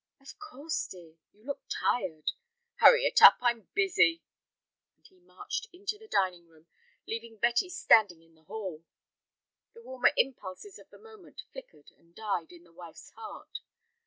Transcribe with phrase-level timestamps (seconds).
[0.19, 2.31] "Of course, dear; you look tired."
[2.77, 4.23] "Hurry it up, I'm busy."
[4.97, 6.65] And he marched into the dining room,
[7.07, 8.83] leaving Betty standing in the hall.
[9.75, 13.59] The warmer impulses of the moment flickered and died in the wife's heart.